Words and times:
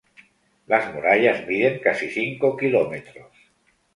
Las 0.65 0.91
murallas 0.95 1.45
miden 1.47 1.77
casi 1.77 2.09
cinco 2.09 2.57
kilómetros. 2.57 3.37